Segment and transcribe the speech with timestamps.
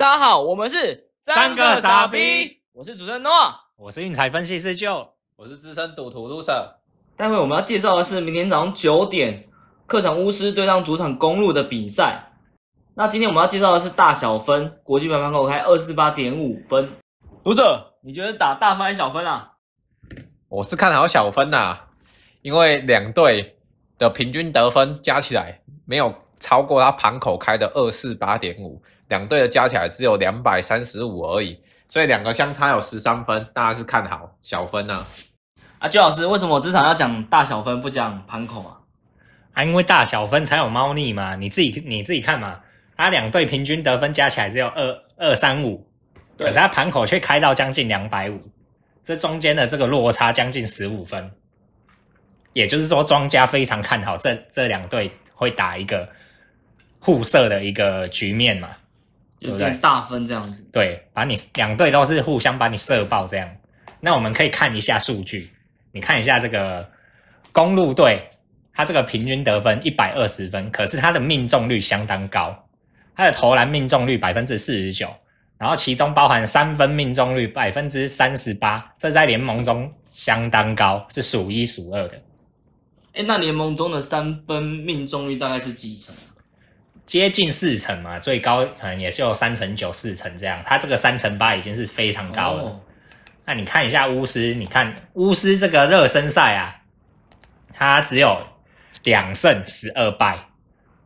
[0.00, 3.56] 大家好，我们是三个傻逼，我是主持人 Noah。
[3.76, 6.76] 我是运财分析师舅，我是资深赌徒 Loser。
[7.18, 9.46] 待会我们要介绍的是明天早上九点
[9.84, 12.32] 客场巫师对上主场公路的比赛。
[12.94, 16.88] 那今天我们要介绍的是大小分，国际排盘口开二四八点五分。
[17.44, 19.52] Loser，你觉得打大分还是小分啊？
[20.48, 21.78] 我是看好小分呐、
[22.40, 23.58] 因为两队
[23.98, 31.56] 的平均得分加起来没有超过他盘口开的二四八点五，两队的加起来只有两百三十五而已，
[31.88, 35.04] 所以两个相差有十三分，当然是看好小分呐、
[35.78, 38.76] 啊，周老师，为什么我这场要讲大小分不讲盘口啊？
[39.52, 42.58] 啊，因为大小分才有猫腻嘛，你自己你自己看嘛，
[42.96, 45.86] 啊，两队平均得分加起来只有二二三五，
[46.38, 48.40] 可是他盘口却开到将近两百五，
[49.04, 51.30] 这中间的这个落差将近十五分，
[52.52, 56.08] 也就是说庄家非常看好这这两队会打一个
[57.00, 58.68] 互射的一个局面嘛，
[59.40, 60.62] 对不对大分这样子。
[60.70, 63.50] 对，把你两队都是互相把你射爆这样。
[64.00, 65.50] 那我们可以看一下数据，
[65.92, 66.88] 你看一下这个
[67.52, 68.22] 公路队，
[68.72, 72.68] 他这个平均得分一百二十分，可是他的命中率相当高，
[73.16, 75.08] 他的投篮命中率百分之四十九，
[75.58, 82.22] 然后其中包含三分命中率百分之三十八，这在联盟中相当高，是数一数二的。
[83.12, 86.14] 哎，那联盟中的三分命中率大概是几成？
[87.10, 90.62] 接近四成嘛，最高可能也就三成九、四成这样。
[90.64, 92.62] 他这个三成八已经是非常高了。
[92.62, 92.80] 哦
[93.46, 96.76] 那你看一下巫师，你看巫师这个热身赛啊，
[97.72, 98.40] 他只有
[99.02, 100.38] 两胜十二败。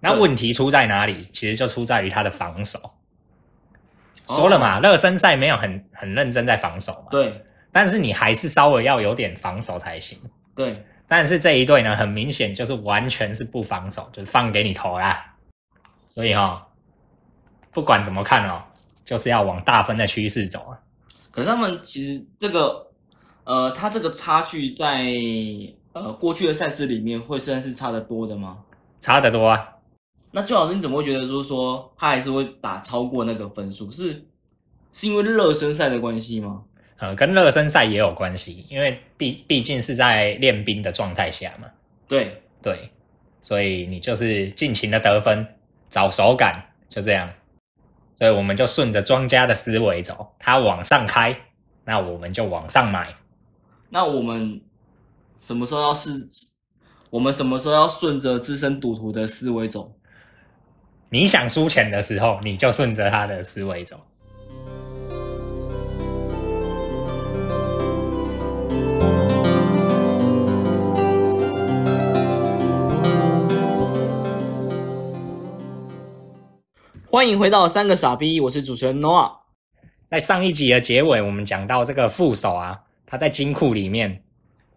[0.00, 1.28] 那对问题出在哪里？
[1.32, 2.78] 其实就出在于他的防守。
[4.26, 10.18] 说了嘛，热身赛没有很很认真在防守嘛，对但是你还是稍微要有点防守才行。
[10.56, 15.26] 对，但是这一队呢，很明显就是完全是不防守，就是放给你投啦。
[16.10, 16.62] 所以哈、哦，
[17.72, 18.62] 不管怎么看哦，
[19.06, 20.78] 就是要往大分的趋势走啊。
[21.30, 22.88] 可是他们其实这个，
[23.44, 25.06] 呃，他这个差距在
[25.92, 28.58] 呃过去的赛事里面会算是差得多的吗？
[29.00, 29.76] 差得多啊。
[30.32, 33.90] 那周老师你怎么会觉得说说他还是会打超过那个分数？
[33.90, 34.26] 是
[34.92, 36.64] 是因为热身赛的关系吗？
[36.98, 41.66] 呃，跟热身赛也有关系，因为毕毕竟是在练兵的状态下嘛，
[42.06, 42.90] 对，对，
[43.40, 45.46] 所以你就是尽情的得分，
[45.90, 47.28] 找手感，就这样。
[48.14, 51.36] 所以我们就顺着庄家的思维走，他往上开，
[51.84, 53.14] 那我们就往上买。
[53.88, 54.60] 那我们
[55.40, 56.10] 什么时候要是？
[57.10, 59.92] 我们什么时候要顺着资深赌徒的思维走？
[61.08, 64.00] 你想输钱的时候，你就顺着他的思维走。
[77.12, 79.38] 欢迎回到三个傻逼，我是主持人 Noah。
[80.04, 84.22] 在上一集的结尾，我们讲到这个副手啊，他在金库里面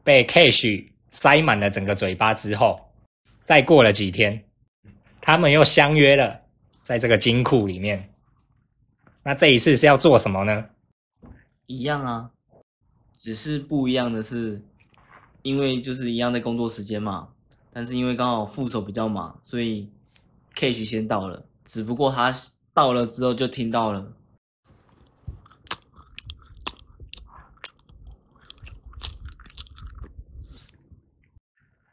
[0.04, 2.90] 被 Cash 塞满了整个嘴巴之后，
[3.46, 4.44] 再过了几天，
[5.22, 6.42] 他们又相约了
[6.82, 8.12] 在这个金库里面。
[9.22, 10.66] 那这一次是要做什么呢？
[11.68, 12.32] 一样啊，
[13.16, 14.60] 只是不一样的是，
[15.44, 17.30] 因为就是一样的工作时间嘛，
[17.72, 19.88] 但是因为刚好副手比较忙，所以
[20.56, 22.34] Cash 先到了，只不过他
[22.74, 24.14] 到了之后就听到了。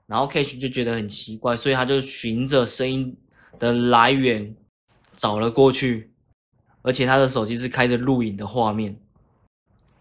[0.06, 3.16] 然后 Cash 就觉得很奇怪，所以他就循着声音
[3.60, 4.56] 的来源
[5.14, 6.12] 找了过去，
[6.82, 9.00] 而且他的手机是开着录影的画面。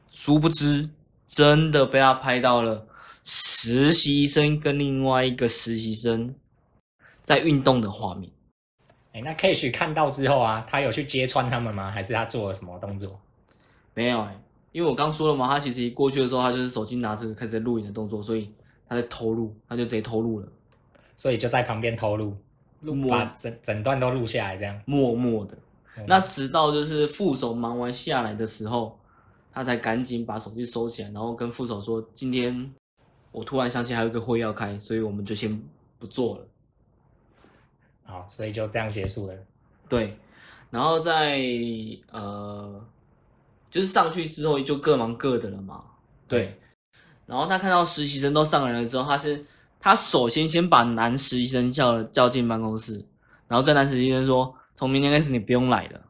[0.10, 0.90] 殊不知，
[1.28, 2.88] 真的被他拍到了
[3.24, 6.34] 实习生跟另外一个实习生
[7.22, 8.32] 在运动的画面。
[9.14, 11.90] 哎，那 Cash 看到之后啊，他有去揭穿他们吗？
[11.90, 13.20] 还是他做了什么动作？
[13.94, 14.40] 没有、欸，
[14.72, 18.54] 因为我刚说了嘛，他其实一过去的时候，他就是手机拿着开始录影的动作，所以
[18.88, 20.48] 他在偷录，他就直接偷录了，
[21.16, 22.38] 所以就在旁边偷录，
[22.82, 24.80] 录默把整整段都录下来，这样。
[24.86, 25.54] 默默的。
[25.98, 28.98] 嗯那直到就是副手忙完下来的时候，
[29.52, 32.72] 他才赶紧把手机收起来，然后跟副手说：“今天
[33.34, 35.62] 我突然想起还有一个会要开，所以我们就先
[35.98, 36.48] 不做了。”
[38.10, 39.34] 好，所以就这样结束了。
[39.88, 40.18] 对，
[40.72, 41.40] 然后在
[42.12, 42.84] 呃，
[43.70, 45.84] 就是上去之后就各忙各的了嘛。
[46.28, 46.60] 对，
[47.28, 49.46] 然后他看到实习生都上来了之后，他是
[49.80, 53.06] 他首先先把男实习生叫了叫进办公室，
[53.48, 56.02] 然后跟男实习生说，从明天开始你不用来了。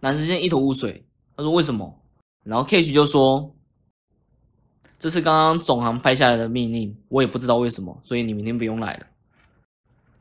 [0.00, 1.04] 男实习生一头雾水，
[1.36, 2.00] 他说为什么？
[2.44, 3.52] 然后 Cage 就说，
[4.96, 9.06] 这是刚刚总行拍下来的命令，我也不知道为什么，所以你明天不用来了。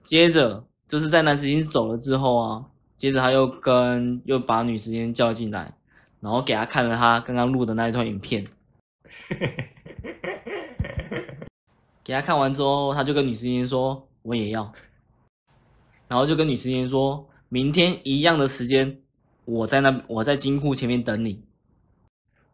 [0.08, 2.64] 接着就是在男实习生走了之后啊，
[2.96, 5.70] 接着他又跟又把女实习生叫进来，
[6.22, 8.48] 然后给他看了他刚刚录的那一段影片。
[12.06, 14.72] 给他看完之后，他就跟女实习生说：“我也要。”
[16.08, 18.98] 然后就跟女实习生说：“明天一样的时间，
[19.44, 21.44] 我在那我在金库前面等你。”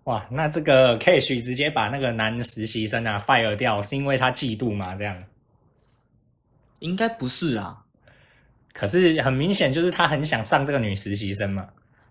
[0.06, 4.96] 哇，那这个 Cash 直接把那个男实习生啊 fire 掉，是因为他嫉妒吗？
[4.96, 5.24] 这样？
[6.83, 7.81] 应该不是啊，
[8.74, 11.68] 可是很明显就是他很想上这个女实习生嘛。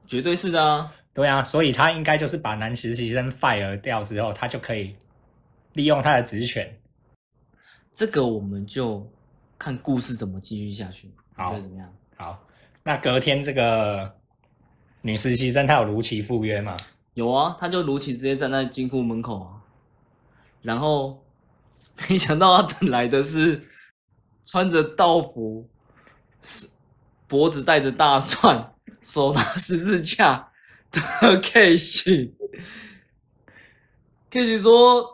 [0.06, 0.92] 绝对是的啊。
[1.14, 4.96] 对啊，所以他应该就是把男实习生 fire 掉之后，他就可以
[5.74, 6.66] 利用他的职权。
[7.92, 9.06] 这个我们就
[9.58, 11.94] 看故事怎么继续下去，你觉好得怎么样？
[12.16, 12.42] 好，
[12.82, 14.10] 那隔天这个
[15.02, 16.78] 女实习生她有如期赴约吗？
[17.12, 19.60] 有啊，她就如期直接站在金库门口啊，
[20.62, 21.22] 然后
[22.08, 23.62] 没想到她等来的是
[24.44, 25.67] 穿着道服，
[26.43, 26.67] 是
[27.27, 30.49] 脖子戴着大蒜，手拿十字架
[30.91, 31.00] 的
[31.41, 32.33] k a s h
[34.31, 35.05] k a s h 说，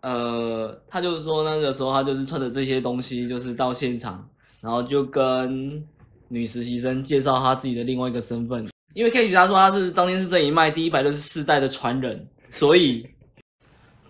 [0.00, 4.28] 呃，他就是说那个时候他就是穿着这些东西，就是到现场，
[4.60, 5.82] 然后就跟
[6.28, 13.06] 女实习生介绍他自己的另外一个身份，因为 K 他说他是张天师这一脉第一百六十四代的传人，所以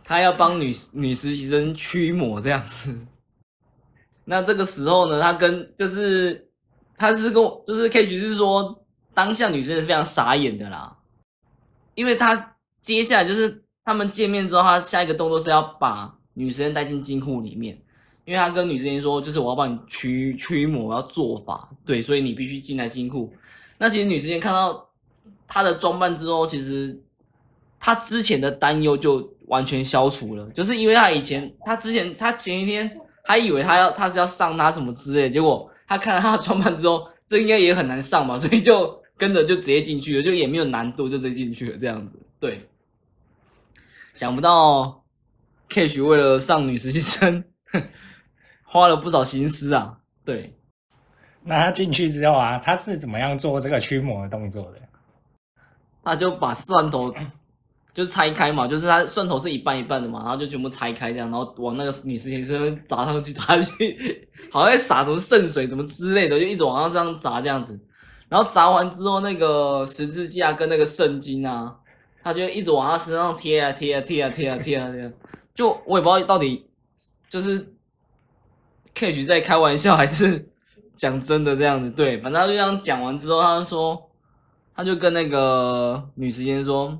[0.02, 2.96] 他要帮女女实习生驱魔这样子。
[4.24, 6.48] 那这个时候呢，他跟就是
[6.96, 10.96] 他是跟我就是 K 是说当下女生是非常傻眼的啦，
[11.94, 17.78] 因为他接下来就是他们见面之后，他下一个动作是要把女生带进金库里面，
[18.24, 23.32] 因为他跟女生说就是我要帮你驱驱魔，要做法，对，所以你必须进来金库。
[23.78, 24.88] 那其实女生看到
[25.46, 26.98] 他的装扮之后，其实
[27.78, 42.18] 他之前的担忧就完全消除了，就是因为他以前他之前他前一天还以为他要他是要上他什么之类的，结果他看了他的装扮之后，这应该也很难上吧，所以就跟着就直接进去了，就也没有难度，就直接进去了这样子。
[42.38, 42.68] 对，
[44.12, 45.02] 想不到
[45.70, 47.44] Cash 为了上女实习生，
[48.64, 49.98] 花了不少心思啊。
[50.24, 50.54] 对，
[51.42, 54.80] 那他进去之后啊，他是怎么样做这个驱魔的动作的？
[56.02, 57.14] 他就把蒜头
[57.94, 67.78] 就是拆开嘛，就是它蒜头是一半一半的嘛，然后就全部拆开这样，然后往那个女实习生砸上去， 砸下去，好像在洒什么圣水什么之类的，就一直往上这样砸这样子。
[68.28, 71.72] 然后砸完之后，那个十字架跟那个圣经啊，
[72.20, 75.12] 他就一直往他身上贴啊贴啊贴啊贴啊贴啊贴啊，
[75.54, 76.66] 就我也不知道到底
[77.30, 77.74] 就是
[78.92, 80.48] Cage 在开玩笑还是
[80.96, 81.88] 讲真的这样子。
[81.92, 84.10] 对，反正他就这样讲完之后，他就说，
[84.74, 86.98] 他就跟那个女实习生说。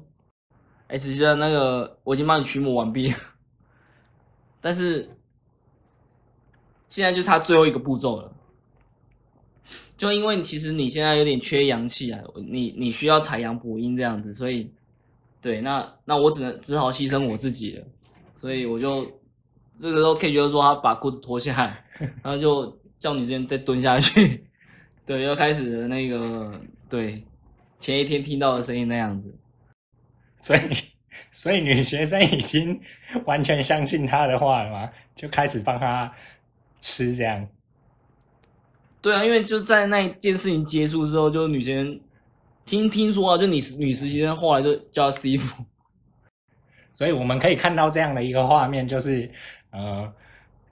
[0.94, 3.18] 哎，实际上那个我已经帮你驱魔完毕了，
[4.62, 5.10] 但是
[6.88, 8.32] 现在就差最后一个步骤了。
[9.96, 14.70] 就因为其实你现在有点缺阳气啊，你你需要采阳补阴这样子，所以
[15.42, 17.84] 对，那那我只能只好牺牲我自己了。
[18.36, 19.04] 所以我就
[19.74, 21.84] 这个时候 K 就说他把裤子脱下来，
[22.22, 24.46] 然后就叫女生再蹲下去，
[25.04, 27.24] 对，又开始那个对
[27.80, 29.34] 前一天听到的声音那样子。
[30.44, 30.60] 所以，
[31.32, 32.78] 所以女学生已经
[33.24, 36.12] 完全相信他的话了嘛，就开始帮他
[36.82, 37.48] 吃这样。
[39.00, 41.98] 对啊，因为就在那件事情结束之后，就女学生
[42.66, 45.64] 听听说啊，就女女实习生后来就叫他师傅。
[46.92, 49.30] 所以我们可以看到这样的一个画面，就是
[49.70, 50.12] 呃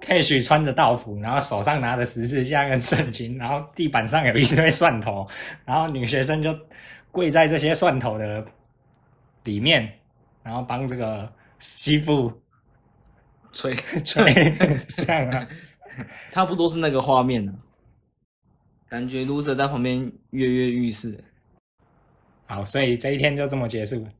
[0.03, 5.27] ，Cash 穿着道服，然后手上拿着十字架跟圣经，然后地板上有一堆蒜头，
[5.65, 6.55] 然后女学生就
[7.11, 8.45] 跪在这些蒜头的。
[9.45, 9.99] 里面，
[10.43, 12.33] 然后帮这个媳妇
[13.53, 14.33] 吹 吹，
[14.89, 15.49] 这样啊，
[16.31, 17.53] 差不多是那个画面呢。
[18.89, 21.23] 感觉 loser 在旁边跃跃欲试。
[22.47, 24.11] 好，所以这一天就这么结束了。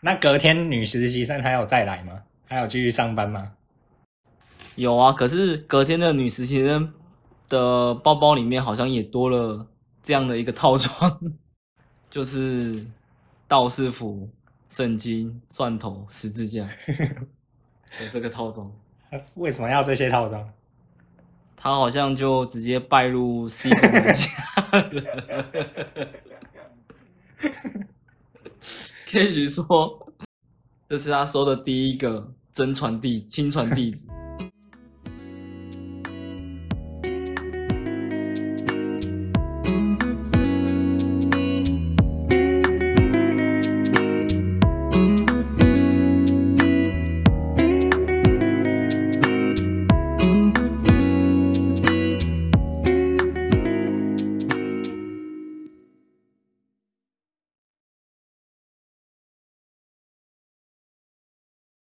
[0.00, 2.22] 那隔天女实习生还有再来吗？
[2.46, 3.52] 还有继续上班吗？
[4.74, 6.92] 有啊，可是隔天的女实习生
[7.48, 9.66] 的包包里面好像也多了
[10.02, 11.20] 这样的一个套装，
[12.10, 12.86] 就是。
[13.46, 14.28] 道士服、
[14.70, 16.68] 圣经、蒜头、十字架，
[18.00, 18.70] 有这个套装。
[19.34, 20.48] 为什么要这些套装？
[21.56, 24.32] 他好像就直接拜入 C 门下
[24.70, 25.46] 了。
[29.06, 30.12] 开局说，
[30.88, 34.08] 这是他收的第一个真传弟、亲传弟子。